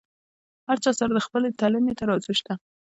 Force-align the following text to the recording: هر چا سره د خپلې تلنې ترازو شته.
هر 0.67 0.77
چا 0.83 0.91
سره 0.99 1.11
د 1.13 1.19
خپلې 1.27 1.47
تلنې 1.59 1.93
ترازو 1.99 2.31
شته. 2.39 2.53